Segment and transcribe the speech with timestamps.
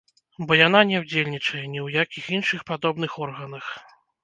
[0.51, 3.71] Бо яна не ўдзельнічае ні ў якіх іншых падобных органах.